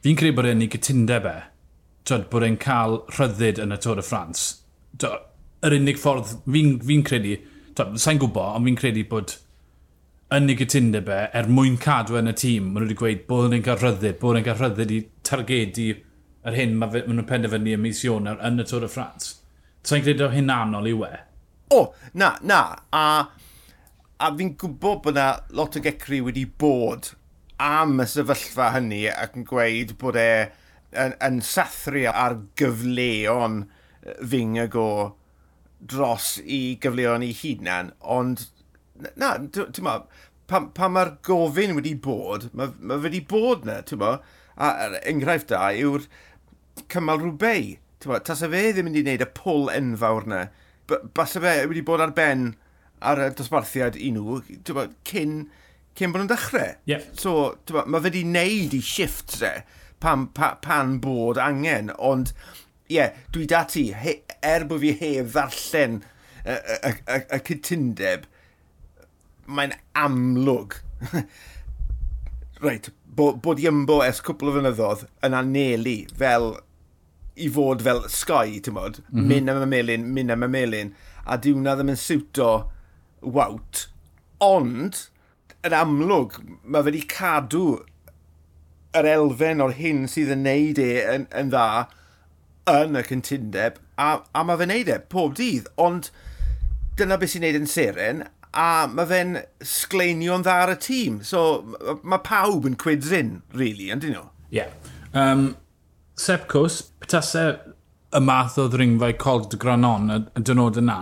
fi'n 0.01 0.18
credu 0.18 0.39
bod 0.39 0.50
e'n 0.50 0.65
ei 0.65 0.74
gytundeb 0.74 1.30
e, 1.30 1.39
twyd, 2.10 2.25
bod 2.34 2.50
e'n 2.50 2.58
cael 2.58 3.03
rhyddid 3.20 3.62
yn 3.62 3.77
y 3.77 3.84
Tôr 3.86 4.01
y 4.01 4.10
Ffrans. 4.10 4.48
Yr 5.06 5.77
unig 5.77 6.01
ffordd 6.01 6.39
fi'n 6.50 6.80
fi 6.82 7.03
credu, 7.06 7.38
Sa'n 7.75 8.20
gwybod, 8.22 8.55
ond 8.55 8.70
fi'n 8.70 8.77
credu 8.79 9.03
bod 9.10 9.36
yn 10.36 10.50
ei 10.50 10.58
gytundeb 10.58 11.05
be, 11.08 11.17
er 11.38 11.50
mwyn 11.51 11.75
cadw 11.82 12.17
yn 12.20 12.32
y 12.32 12.34
tîm, 12.39 12.70
maen 12.72 12.86
nhw 12.86 12.88
wedi 12.88 13.00
gweud 13.01 13.24
bod 13.29 13.50
nhw'n 13.51 13.65
cael 13.65 13.82
rhyddid, 13.82 14.17
bod 14.22 14.38
nhw'n 14.38 14.46
cael 14.48 14.60
rhyddid 14.62 14.94
i 14.96 15.00
targedu 15.27 15.89
yr 16.46 16.58
hyn 16.58 16.77
mae 16.79 16.94
maen 16.94 17.12
nhw'n 17.12 17.27
penderfynu 17.29 17.75
ym 17.75 17.84
mis 17.86 18.03
Ionar 18.08 18.39
yn 18.48 18.63
y 18.63 18.65
Tôr 18.70 18.88
y 18.88 18.89
Ffrans. 18.91 19.36
Sa'n 19.86 20.05
credu 20.05 20.27
o 20.27 20.32
hyn 20.34 20.53
anol 20.53 20.89
i 20.89 20.96
we? 20.98 21.12
O, 21.75 21.82
na, 22.17 22.32
na. 22.41 22.62
A, 22.96 23.03
a 24.17 24.32
fi'n 24.39 24.55
gwybod 24.62 25.03
bod 25.05 25.20
yna 25.20 25.27
lot 25.58 25.77
o 25.77 25.84
gecri 25.84 26.22
wedi 26.25 26.46
bod 26.48 27.12
am 27.62 28.00
y 28.01 28.08
sefyllfa 28.10 28.72
hynny 28.75 29.03
ac 29.12 29.36
yn 29.39 29.46
gweud 29.50 29.94
bod 30.01 30.17
e 30.20 30.29
yn, 30.96 31.15
yn 31.24 31.41
sathru 31.44 32.08
ar 32.12 32.39
gyfleon 32.60 33.63
fyng 34.32 34.58
y 34.63 34.67
go 34.72 34.88
dros 35.92 36.36
i 36.42 36.77
gyfleoedd 36.82 37.22
ni 37.24 37.32
hunan, 37.38 37.92
ond 38.01 38.48
na, 39.20 39.36
ti'n 39.54 39.86
ma, 39.86 40.00
pa 40.50 40.62
pan 40.75 40.94
mae'r 40.96 41.15
gofyn 41.25 41.75
wedi 41.77 41.96
bod, 42.01 42.50
mae, 42.58 42.74
ma 42.80 43.00
wedi 43.01 43.22
bod 43.27 43.65
na, 43.68 43.82
ti'n 43.86 44.01
ma, 44.01 44.18
a 44.56 44.72
er 44.86 45.00
enghraifft 45.12 45.51
da 45.51 45.68
yw'r 45.75 46.08
cymal 46.92 47.22
rhywbeth. 47.22 47.82
Tas 48.06 48.44
y 48.46 48.51
fe 48.51 48.62
ddim 48.75 48.92
wedi 48.92 49.01
gwneud 49.01 49.24
y 49.25 49.30
pwl 49.34 49.72
enfawr 49.74 50.27
na, 50.30 50.42
bas 51.18 51.34
y 51.38 51.42
fe 51.42 51.56
wedi 51.65 51.84
bod 51.86 52.04
ar 52.04 52.13
ben 52.15 52.51
ar 53.06 53.22
y 53.24 53.30
dosbarthiad 53.38 53.98
i 53.98 54.12
nhw, 54.13 54.42
ma, 54.77 54.86
cyn, 55.10 55.39
cyn 55.98 56.13
bod 56.13 56.22
nhw'n 56.22 56.32
dechrau. 56.32 56.75
Yep. 56.92 57.10
So, 57.20 57.56
ma, 57.74 57.88
mae 57.88 58.04
fe 58.04 58.12
wedi 58.12 58.25
wneud 58.27 58.77
i 58.77 58.84
shift, 58.86 59.39
re, 59.42 59.56
pan, 60.04 60.27
pan, 60.38 60.60
pan 60.63 61.00
bod 61.04 61.42
angen, 61.42 61.92
ond 61.98 62.36
yeah, 62.92 63.15
dwi 63.34 63.48
dati, 63.50 63.89
he, 63.94 64.20
er 64.46 64.65
bod 64.70 64.84
fi 64.84 64.94
heb 65.00 65.32
ddarllen 65.34 66.01
y, 66.46 66.54
y, 66.56 66.92
y, 66.92 67.20
y 67.38 67.42
cytundeb, 67.50 68.27
mae'n 69.46 69.75
amlwg. 69.98 70.77
Reit, 72.65 72.92
bod, 73.18 73.42
bod 73.46 73.62
Iambo 73.62 74.00
ers 74.06 74.22
cwpl 74.25 74.51
o 74.51 74.56
fynyddodd 74.58 75.08
yn 75.25 75.36
anelu 75.38 75.98
fel 76.20 76.54
i 77.36 77.50
fod 77.51 77.84
fel 77.84 78.06
Sky, 78.12 78.62
ti'n 78.63 78.77
bod, 78.77 79.01
mm 79.10 79.18
-hmm. 79.18 79.27
mynd 79.32 79.51
am 79.51 79.65
y 79.65 79.72
melin, 79.74 80.08
mynd 80.15 80.36
am 80.36 80.46
y 80.46 80.51
melin, 80.51 80.94
a 81.25 81.38
diwna 81.42 81.75
ddim 81.75 81.92
yn 81.96 82.00
siwto 82.00 82.54
wawt. 83.36 83.88
Ond, 84.44 85.08
yn 85.65 85.75
amlwg, 85.75 86.39
mae 86.63 86.86
fe 86.86 86.92
wedi 86.92 87.04
cadw 87.12 87.65
yr 88.96 89.10
elfen 89.12 89.63
o'r 89.63 89.75
hyn 89.75 90.06
sydd 90.12 90.32
yn 90.36 90.46
neud 90.46 90.80
e 90.80 90.89
yn, 91.12 91.25
yn 91.36 91.51
dda, 91.51 91.86
yn 92.72 92.98
y 92.98 93.03
cyntundeb, 93.05 93.77
a, 94.01 94.07
a 94.34 94.45
mae 94.45 94.60
fe'n 94.62 94.72
neud 94.74 94.89
e 94.91 94.98
pob 95.12 95.36
dydd, 95.38 95.67
ond 95.81 96.10
dyna 96.98 97.19
beth 97.22 97.36
sy'n 97.36 97.45
neud 97.45 97.60
yn 97.60 97.69
seren, 97.69 98.24
a 98.55 98.88
mae 98.88 99.10
fe'n 99.10 99.38
sgleinio'n 99.67 100.45
dda 100.45 100.55
ar 100.63 100.74
y 100.74 100.79
tîm. 100.81 101.19
So 101.27 101.43
mae 102.01 102.24
pawb 102.25 102.67
yn 102.69 102.77
cwids 102.79 103.12
in, 103.15 103.39
really, 103.53 103.91
yn 103.93 104.01
dyn 104.03 104.15
nhw? 104.15 104.25
Ie. 104.50 104.63
Yeah. 104.63 104.74
Um, 105.15 105.53
Sepcws, 106.15 106.79
petasau 107.03 107.57
y 108.15 108.22
math 108.24 108.57
o 108.62 108.69
ddringfau 108.72 109.17
cold 109.19 109.57
granon 109.60 110.12
y, 110.13 110.19
y 110.39 110.43
dynod 110.48 110.79
yna, 110.79 111.00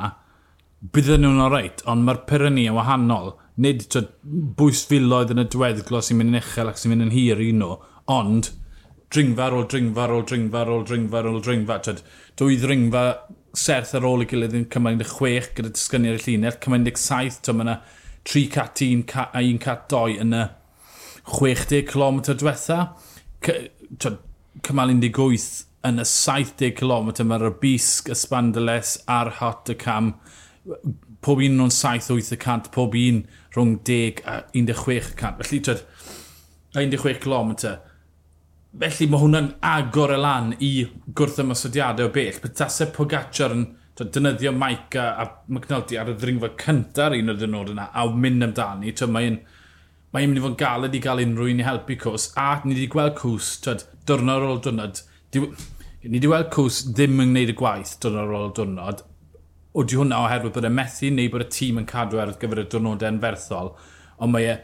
bydden 0.94 1.24
nhw'n 1.24 1.46
oreit, 1.46 1.84
ond 1.90 2.04
mae'r 2.08 2.24
pyrrhenu 2.30 2.66
yn 2.72 2.78
wahanol. 2.78 3.36
Nid 3.62 3.86
bwys 4.58 4.82
filoedd 4.90 5.32
yn 5.36 5.44
y 5.44 5.48
diweddglo 5.54 6.02
sy'n 6.02 6.20
mynd 6.20 6.34
yn 6.34 6.42
uchel 6.42 6.72
ac 6.72 6.82
sy'n 6.82 6.96
mynd 6.96 7.08
yn 7.08 7.14
hir 7.14 7.44
i 7.44 7.52
nhw, 7.54 7.78
ond 8.12 8.50
dringfa 9.14 9.48
ar 9.48 9.56
ôl 9.58 9.68
dringfa 9.70 10.06
ar 10.06 10.14
ôl 10.16 10.26
dringfa 10.28 10.62
ar 10.64 10.72
ôl 10.74 10.86
dringfa 10.88 11.20
ar 11.20 11.30
ôl 11.30 11.42
dringfa. 11.46 11.80
Tyd, 11.86 12.02
dwy 12.40 12.58
ddringfa 12.62 13.04
serth 13.58 13.94
ar 13.98 14.08
ôl 14.10 14.26
i 14.26 14.30
gilydd 14.30 14.56
yn 14.58 14.70
cymaint 14.74 15.04
y 15.04 15.10
chwech 15.10 15.52
gyda 15.58 15.74
disgynnu 15.74 16.14
ar 16.14 16.18
y 16.20 16.24
llinell, 16.24 16.58
cymaint 16.64 16.90
y 16.90 16.96
saith, 16.98 17.42
tyd, 17.46 17.60
mae 17.60 17.68
yna 17.68 17.78
3 18.30 18.50
cat 18.54 18.82
1 18.82 19.04
a 19.20 19.44
1 19.44 19.60
cat 19.64 19.86
2 19.92 20.18
yn 20.24 20.38
y 20.38 20.44
60 21.30 21.86
km 21.92 22.22
diwetha. 22.32 22.80
Cymal 24.64 24.94
18 24.94 25.64
yn 25.84 26.00
y 26.00 26.08
70 26.08 26.76
km 26.80 27.14
mae'r 27.28 27.50
bisg, 27.62 28.12
y 28.12 28.18
spandeles 28.18 28.98
a'r 29.12 29.34
hot 29.40 29.72
y 29.74 29.78
cam. 29.80 30.14
Pob 31.24 31.40
un 31.44 31.58
nhw'n 31.60 31.72
7-8 31.72 32.36
y 32.36 32.40
cant, 32.40 32.70
pob 32.76 32.96
un 33.00 33.24
rhwng 33.56 33.78
10 33.88 34.24
a 34.28 34.42
16 34.56 35.12
y 35.14 35.18
cant. 35.20 35.42
Felly, 35.44 35.60
twyd, 35.64 35.84
16 36.76 37.20
km 37.24 37.52
felly 38.82 39.08
mae 39.10 39.22
hwnna'n 39.22 39.50
agor 39.70 40.16
y 40.16 40.20
lan 40.20 40.54
i 40.66 40.72
gwrth 41.16 41.42
y 41.44 41.46
masodiadau 41.46 42.10
o 42.10 42.14
bell. 42.14 42.40
Bytasau 42.42 42.90
Pogacar 42.96 43.54
yn 43.54 43.68
to, 43.98 44.08
dynyddio 44.10 44.54
Maica 44.58 45.12
a 45.22 45.28
McNulty 45.48 46.00
ar 46.02 46.10
y 46.10 46.16
ddringfa 46.18 46.54
cyntaf 46.62 47.14
un 47.18 47.34
o'r 47.34 47.40
dynod 47.42 47.74
yna 47.76 47.92
a 47.94 48.08
mynd 48.10 48.48
amdani. 48.48 48.96
Mae'n 49.14 49.40
mae 50.14 50.28
mynd 50.28 50.42
i 50.42 50.44
fod 50.44 50.56
yn 50.56 50.60
galed 50.62 50.98
i 50.98 51.04
gael 51.04 51.22
unrhyw 51.24 51.54
un 51.54 51.62
i 51.62 51.68
helpu 51.68 52.00
cws 52.02 52.32
a 52.38 52.50
ni 52.64 52.74
wedi 52.74 52.90
gweld 52.96 53.16
cws 53.22 53.56
dwrnod 54.10 54.36
ar 54.36 54.50
ôl 54.50 54.62
dwrnod. 54.66 55.02
Ni 55.38 55.46
wedi 56.18 56.28
gweld 56.28 56.52
cws 56.54 56.84
ddim 56.90 57.22
yn 57.22 57.34
gwneud 57.34 57.54
y 57.54 57.58
gwaith 57.62 57.96
dwrnod 58.02 58.26
ar 58.26 58.38
ôl 58.42 58.54
dwrnod. 58.58 59.08
Oeddi 59.74 59.98
hwnna 59.98 60.22
oherwydd 60.26 60.54
bod 60.58 60.70
y 60.70 60.74
methu 60.74 61.10
neu 61.14 61.30
bod 61.34 61.46
y 61.46 61.52
tîm 61.54 61.82
yn 61.82 61.90
cadw 61.90 62.22
ar 62.22 62.34
gyfer 62.42 62.66
y 62.66 62.70
diwrnodau 62.70 63.14
yn 63.14 63.22
ferthol. 63.22 63.74
Ond 64.22 64.34
mae 64.34 64.50
e, 64.50 64.62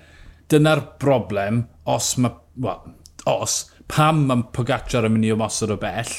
dyna'r 0.50 0.84
broblem 1.02 1.68
os 1.90 2.16
mae, 2.22 2.34
well, 2.62 2.94
os 3.30 3.64
pam 3.90 4.26
mae 4.30 4.46
Pogacar 4.56 5.08
yn 5.08 5.16
mynd 5.16 5.28
i 5.28 5.32
ymosod 5.34 5.74
o 5.74 5.80
bell, 5.82 6.12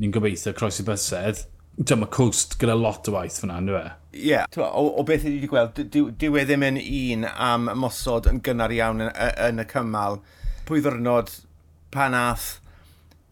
ni'n 0.00 0.14
gobeithio 0.14 0.54
croes 0.56 0.80
i 0.80 0.86
bysedd, 0.86 1.44
dyma 1.76 2.04
mae 2.06 2.14
Coast 2.14 2.56
gyda 2.60 2.76
lot 2.78 3.08
o 3.10 3.16
waith 3.16 3.40
fyna, 3.42 3.58
ynddo 3.60 3.78
e? 3.78 3.86
Ie, 4.14 4.28
yeah. 4.30 4.46
o, 4.62 4.86
o 5.00 5.04
beth 5.06 5.26
wedi 5.26 5.48
gweld, 5.50 5.80
dyw 5.90 6.38
e 6.38 6.44
ddim 6.46 6.64
yn 6.68 6.80
un 6.80 7.24
am 7.28 7.70
ymosod 7.72 8.28
yn 8.30 8.40
gynnar 8.46 8.72
iawn 8.74 9.02
yn, 9.04 9.10
yn 9.48 9.62
y 9.62 9.66
cymal. 9.70 10.20
Pwy 10.68 10.84
ddwrnod, 10.84 11.32
pa 11.94 12.08
nath, 12.14 12.54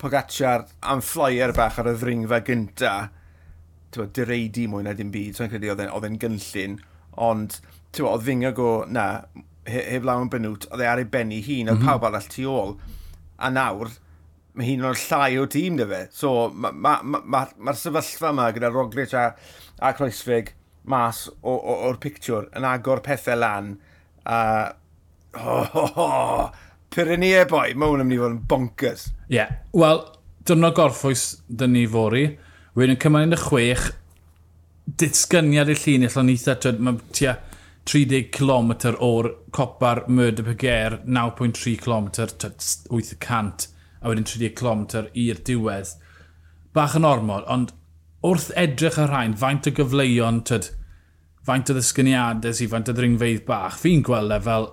Pogacar 0.02 0.67
am 0.91 0.99
flyer 1.07 1.52
bach 1.55 1.79
ar 1.79 1.93
y 1.93 1.95
ddringfa 1.95 2.41
gynta, 2.43 2.95
direidi 3.95 4.67
mwy 4.67 4.83
na 4.83 4.97
dim 4.99 5.12
byd, 5.14 5.37
so'n 5.38 5.52
credu 5.52 5.71
oedd 5.71 6.09
e'n 6.09 6.19
gynllun, 6.19 6.81
ond 7.23 7.61
oedd 8.02 8.25
ddingog 8.26 8.59
o, 8.59 8.73
na, 8.91 9.07
heb 9.69 10.09
lawn 10.09 10.33
benwt, 10.33 10.67
oedd 10.73 10.83
e 10.83 10.88
ar 10.91 11.02
ei 11.02 11.07
benni 11.07 11.38
hun, 11.47 11.71
oedd 11.71 11.79
mm 11.79 11.85
-hmm. 11.85 11.88
pawb 11.93 12.09
arall 12.09 12.29
tu 12.33 12.49
ôl 12.50 12.75
a 13.42 13.50
nawr, 13.52 13.90
mae 14.54 14.68
hi'n 14.68 14.84
o'r 14.87 14.99
llai 15.08 15.37
o 15.40 15.46
tîm 15.50 15.78
dy 15.80 15.87
fe. 15.90 16.02
So, 16.14 16.49
mae'r 16.54 16.76
ma, 16.87 16.96
ma, 17.02 17.22
ma, 17.25 17.44
ma 17.58 17.75
sefyllfa 17.76 18.32
yma 18.32 18.50
gyda 18.54 18.72
Roglic 18.72 19.14
a, 19.18 19.30
a 19.82 19.92
Croesfig 19.99 20.52
mas 20.88 21.28
o'r 21.46 21.99
pictiwr 22.02 22.49
yn 22.58 22.66
agor 22.66 23.02
pethau 23.04 23.38
lan. 23.38 23.75
A, 24.26 24.38
oh, 25.38 25.78
oh, 25.78 25.99
oh, 26.02 26.49
Pyrenea 26.92 27.46
boi, 27.49 27.72
mae 27.78 27.88
hwn 27.88 28.02
yn 28.04 28.08
mynd 28.11 28.18
i 28.18 28.20
fod 28.20 28.34
yn 28.34 28.40
bonkers. 28.50 29.06
Ie, 29.30 29.38
yeah. 29.38 29.54
wel, 29.76 30.02
dyna 30.49 30.72
gorffwys 30.76 31.25
dyn 31.49 31.72
ni 31.76 31.87
fori. 31.88 32.26
Wedyn 32.76 33.00
cymryd 33.00 33.37
y 33.37 33.40
chwech, 33.40 33.87
disgyniad 35.00 35.70
y 35.72 35.78
llun 35.78 36.08
allan 36.08 36.32
eitha, 36.32 36.75
mae 36.82 37.00
tia, 37.16 37.38
30 37.88 38.30
km 38.30 38.72
o'r 39.02 39.28
copa'r 39.50 40.04
Myrda 40.08 40.44
Peguer, 40.46 41.00
9.3 41.06 41.76
km, 41.82 42.10
800, 42.90 43.68
a 44.02 44.10
wedyn 44.10 44.26
30 44.28 44.54
km 44.58 44.84
i'r 45.18 45.40
diwedd. 45.46 45.96
Bach 46.72 46.94
yn 46.98 47.06
ormod, 47.06 47.46
ond 47.50 47.72
wrth 48.22 48.52
edrych 48.58 49.00
ar 49.02 49.10
rhain, 49.10 49.34
faint 49.38 49.66
o 49.66 49.72
gyfleuon, 49.74 50.42
tyd, 50.46 50.70
faint 51.46 51.72
o 51.72 51.76
ddysgyniadau 51.76 52.54
sydd, 52.54 52.70
faint 52.70 52.92
o 52.92 52.94
ddringfeidd 52.94 53.42
bach, 53.48 53.80
fi'n 53.82 54.04
gweld 54.06 54.34
e 54.34 54.38
fel 54.46 54.68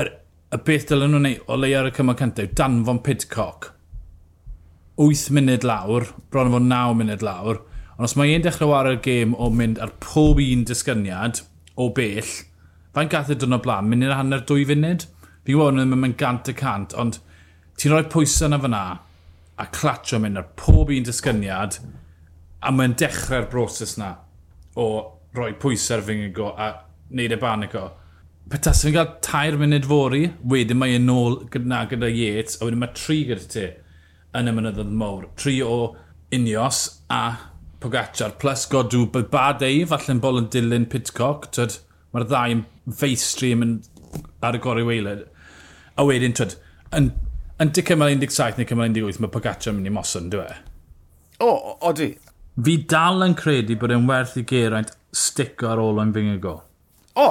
y, 0.00 0.04
y 0.04 0.60
beth 0.68 0.84
dylen 0.90 1.14
nhw'n 1.14 1.24
wneud 1.24 1.48
o 1.48 1.58
leia 1.58 1.80
ar 1.80 1.88
y 1.88 1.94
cymal 1.96 2.18
cyntaf, 2.20 2.52
danfon 2.60 3.00
Pidcock. 3.06 3.70
8 5.00 5.32
munud 5.34 5.64
lawr, 5.66 6.10
bron 6.30 6.52
o 6.52 6.58
fod 6.58 6.68
9 6.68 7.00
munud 7.00 7.24
lawr, 7.24 7.64
ond 7.96 8.06
os 8.06 8.14
mae 8.18 8.36
un 8.36 8.44
dechrau 8.44 8.70
war 8.74 8.92
y 8.92 8.98
gêm 9.02 9.32
o 9.40 9.48
mynd 9.50 9.80
ar 9.82 9.96
pob 10.04 10.42
un 10.42 10.68
disgyniad, 10.68 11.40
o 11.80 11.88
bell, 11.94 12.30
faint 12.94 13.12
gath 13.12 13.32
y 13.32 13.38
dyn 13.38 13.56
o 13.56 13.60
blaen, 13.62 13.90
munud 13.90 14.12
a 14.12 14.20
hanner 14.20 14.44
dwy 14.46 14.66
funud? 14.68 15.08
Fi'n 15.44 15.58
gwybod 15.58 15.82
yn 15.82 15.96
mynd 15.98 16.18
gant 16.20 16.48
y 16.48 16.54
cant, 16.56 16.94
ond 16.96 17.18
ti'n 17.80 17.92
rhoi 17.92 18.06
pwysau 18.12 18.48
yna 18.48 18.60
fyna 18.62 18.84
a 19.60 19.66
clatio 19.74 20.20
mynd 20.22 20.40
ar 20.40 20.48
pob 20.58 20.92
un 20.94 21.06
disgyniad 21.06 21.78
a 22.64 22.72
mae'n 22.72 22.96
dechrau'r 22.98 23.50
broses 23.52 23.98
na 24.00 24.14
o 24.80 24.86
rhoi 25.36 25.52
pwysau 25.60 25.98
ar 25.98 26.06
fy 26.06 26.18
nghygo 26.20 26.48
a 26.54 26.70
wneud 27.10 27.34
e 27.34 27.38
banico. 27.40 27.84
Petas 28.50 28.82
fi'n 28.84 28.94
cael 28.96 29.12
tair 29.24 29.58
munud 29.60 29.86
fori, 29.88 30.26
wedyn 30.52 30.80
mae 30.80 30.96
e'n 30.98 31.12
ôl 31.12 31.42
gyda, 31.52 31.84
gyda 31.90 32.10
Yates, 32.12 32.58
a 32.60 32.68
wedyn 32.68 32.82
mae 32.82 32.94
tri 32.96 33.22
gyda 33.28 33.50
ti 33.54 33.66
yn 34.34 34.50
y 34.50 34.54
mynyddodd 34.54 34.92
mawr. 35.00 35.28
Tri 35.38 35.58
o 35.64 35.94
Unios 36.34 36.80
a 37.12 37.22
Pogacar, 37.84 38.38
plus 38.40 38.64
Godw, 38.72 39.04
bydd 39.12 39.28
Badei, 39.32 39.82
falle'n 39.88 40.20
bol 40.22 40.40
yn 40.40 40.48
dilyn 40.52 40.86
Pitcock, 40.88 41.50
tyd, 41.52 41.76
mae'r 42.16 42.24
ddau 42.30 42.54
yn 42.54 42.62
feistri 42.96 43.50
yn 43.52 43.60
mynd 43.60 44.22
ar 44.44 44.56
y 44.56 44.60
gorau 44.64 44.88
weiled. 44.88 45.26
A 46.00 46.06
wedyn, 46.08 46.32
twyd, 46.36 46.56
yn, 46.96 47.10
yn 47.60 47.72
di 47.76 47.84
cymal 47.84 48.14
17 48.14 48.56
neu 48.60 48.68
cymal 48.70 48.88
18, 48.88 49.20
mae 49.20 49.32
Pogacar 49.34 49.74
yn 49.74 49.82
mynd 49.82 49.90
i 49.90 49.92
mosyn, 49.92 50.30
dwi 50.32 50.46
e? 50.46 50.56
O, 51.44 51.50
o, 51.76 51.92
di. 51.92 52.14
Fi 52.64 52.76
dal 52.88 53.26
yn 53.26 53.36
credu 53.36 53.76
bod 53.76 53.92
e'n 53.92 54.08
werth 54.08 54.38
i 54.40 54.46
Geraint 54.48 54.94
stico 55.14 55.68
ar 55.68 55.82
ôl 55.82 56.00
o'n 56.00 56.14
fyng 56.14 56.38
go. 56.40 56.54
O! 57.20 57.28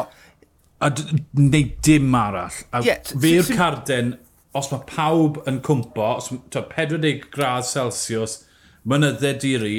A 0.84 0.90
wneud 0.92 1.74
dim 1.82 2.14
arall. 2.20 2.62
A 2.76 2.84
yeah, 2.86 3.02
fe'r 3.24 3.50
carden, 3.56 4.18
os 4.54 4.70
mae 4.70 4.86
pawb 4.86 5.42
yn 5.50 5.62
cwmpo, 5.66 6.10
os, 6.20 6.30
mae 6.36 6.66
40 6.76 7.26
gradd 7.34 7.66
Celsius, 7.66 8.42
mynyddau 8.86 9.40
diri, 9.42 9.78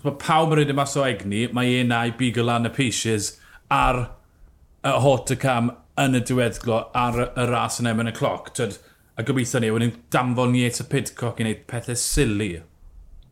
Mae 0.00 0.16
pawb 0.20 0.54
yn 0.54 0.62
rhaid 0.62 0.72
mas 0.76 0.96
o 0.96 1.04
egni, 1.04 1.44
mae 1.52 1.74
e'n 1.80 1.92
ai 1.92 2.10
bigol 2.16 2.48
lan 2.48 2.68
y 2.68 2.72
pieces 2.72 3.34
ar 3.74 4.00
y 4.86 4.94
hot 5.04 5.32
y 5.34 5.36
cam 5.40 5.74
yn 6.00 6.16
y 6.16 6.22
diweddglo 6.24 6.78
ar 6.96 7.18
y 7.26 7.46
ras 7.50 7.80
yn 7.82 7.90
ebyn 7.90 8.08
y 8.08 8.14
cloc. 8.16 8.52
Tyd, 8.56 8.78
a 9.20 9.24
gobeithio 9.26 9.60
ni, 9.60 9.72
wedyn 9.74 9.92
damfon 10.14 10.54
ni 10.54 10.64
et 10.64 10.80
y 10.80 10.86
pidcock 10.88 11.40
i 11.40 11.44
wneud 11.44 11.66
pethau 11.70 11.98
sili 12.00 12.54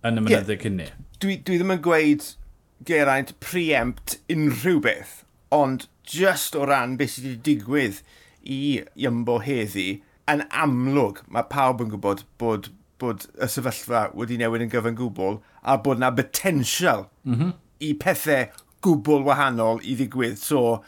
yn 0.05 0.21
y 0.21 0.25
mynyddu 0.25 0.55
yeah. 0.55 0.63
cynni. 0.65 0.91
Dwi, 1.23 1.39
dwi 1.41 1.61
ddim 1.61 1.75
yn 1.75 1.83
gweud 1.87 2.27
Geraint 2.89 3.33
preempt 3.43 4.19
unrhyw 4.31 4.83
beth, 4.85 5.23
ond 5.55 5.89
just 6.07 6.55
o 6.55 6.67
ran 6.69 6.99
beth 7.01 7.17
sydd 7.17 7.31
wedi 7.31 7.41
digwydd 7.49 8.03
i 8.45 8.61
Iambo 8.95 9.41
heddi, 9.43 10.03
yn 10.29 10.45
amlwg 10.53 11.25
mae 11.33 11.49
pawb 11.51 11.81
yn 11.83 11.91
gwybod 11.95 12.23
bod 12.41 12.69
bod 12.99 13.27
y 13.39 13.49
sefyllfa 13.51 14.09
wedi 14.19 14.39
newid 14.41 14.65
yn 14.65 14.73
gyfan 14.73 14.97
gwbl 14.99 15.39
a 15.63 15.77
bod 15.83 16.01
yna 16.01 16.11
potensial 16.17 17.07
mm 17.25 17.35
-hmm. 17.35 17.53
i 17.85 17.93
pethau 17.95 18.49
gwbl 18.85 19.27
wahanol 19.27 19.81
i 19.83 19.97
ddigwydd. 19.99 20.39
So, 20.39 20.83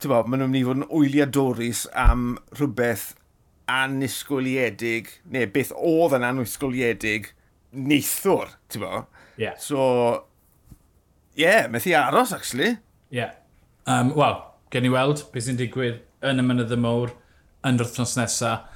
ti'n 0.00 0.12
bod, 0.12 0.30
maen 0.30 0.42
nhw'n 0.42 0.52
mynd 0.52 0.60
i 0.60 0.66
fod 0.66 0.80
yn 0.80 0.88
wyliadoris 0.90 1.84
am 1.94 2.38
rhywbeth 2.56 3.10
anisgwyliedig, 3.70 5.10
neu 5.30 5.46
beth 5.54 5.72
oedd 5.76 6.16
yn 6.18 6.26
anisgwyliedig 6.26 7.30
neithwr, 7.70 8.56
ti'n 8.70 8.84
bo? 8.84 9.04
Yeah. 9.40 9.58
So, 9.62 9.80
ie, 11.36 11.44
yeah, 11.44 11.68
methu 11.70 11.94
aros, 11.96 12.34
actually. 12.36 12.76
Ie. 13.10 13.22
Yeah. 13.22 13.36
Um, 13.86 14.12
Wel, 14.16 14.36
gen 14.70 14.86
i 14.86 14.92
weld 14.92 15.24
beth 15.32 15.46
sy'n 15.46 15.58
digwydd 15.58 16.00
yn 16.26 16.42
y 16.42 16.46
mynydd 16.46 16.74
y 16.74 16.80
mwr 16.80 17.14
yn 17.66 17.78
yr 17.78 17.86
wythnos 17.86 18.16
nesaf. 18.18 18.66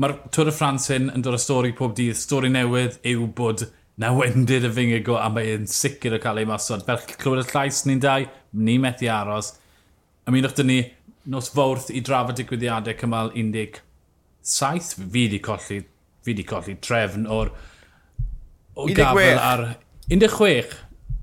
Mae'r 0.00 0.16
Tôr 0.34 0.50
y 0.50 0.54
Ffrans 0.54 0.88
hyn 0.90 1.10
yn 1.14 1.22
dod 1.22 1.36
o 1.36 1.38
stori 1.38 1.70
pob 1.76 1.92
dydd. 1.94 2.16
Stori 2.18 2.50
newydd 2.50 2.96
yw 3.06 3.28
bod 3.38 3.68
na 4.02 4.10
wendid 4.14 4.66
y 4.66 4.70
fyngego 4.74 5.20
a 5.20 5.28
mae'n 5.30 5.68
sicr 5.70 6.16
o 6.16 6.20
cael 6.22 6.40
ei 6.42 6.48
masod. 6.50 6.82
Fel 6.86 7.02
clywed 7.20 7.44
y 7.44 7.52
llais 7.52 7.84
ni'n 7.86 8.02
dau, 8.02 8.26
ni 8.58 8.74
methu 8.82 9.06
aros. 9.14 9.52
Ymunwch 10.26 10.56
dyn 10.58 10.70
ni 10.72 10.80
nos 11.30 11.52
fawrth 11.54 11.92
i 11.94 12.02
drafod 12.04 12.40
digwyddiadau 12.40 12.98
cymal 12.98 13.30
17. 13.36 13.82
Fi 14.44 15.06
wedi 15.14 15.38
colli, 15.44 15.78
fi 16.24 16.32
wedi 16.32 16.44
colli 16.48 16.74
trefn 16.82 17.28
o'r 17.30 17.54
o 18.74 18.88
gafel 18.90 19.38
ar... 19.38 19.66
16. 20.10 20.74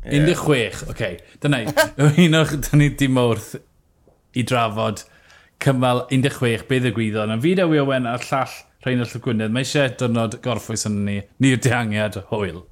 16, 0.02 0.48
oce. 0.48 0.88
Okay. 0.90 1.20
Dyna 1.44 1.60
i, 1.66 1.74
ymunwch 2.08 2.56
dyn 2.70 2.82
ni 2.82 2.88
dim 2.98 3.20
wrth 3.20 3.58
i 4.32 4.48
drafod 4.48 5.04
cymal 5.62 6.06
16, 6.10 6.66
beth 6.70 6.90
y 6.90 6.94
gwyddo. 6.96 7.28
Yn 7.30 7.44
fyd 7.44 7.62
Ewi 7.64 7.82
Owen 7.84 8.10
a'r 8.10 8.26
llall 8.26 8.58
Rheinald 8.82 9.12
Llywgwynedd, 9.14 9.54
mae 9.54 9.66
eisiau 9.66 9.94
dyrnod 10.00 10.40
gorffwys 10.42 10.88
yn 10.90 11.02
ni. 11.06 11.20
Ni'r 11.44 11.62
dihangiad 11.62 12.18
hwyl. 12.32 12.64